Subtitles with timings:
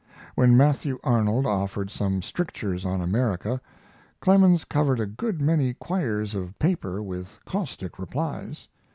[0.33, 3.61] When Matthew Arnold offered some strictures on America.
[4.19, 8.67] Clemens covered a good many quires of paper with caustic replies.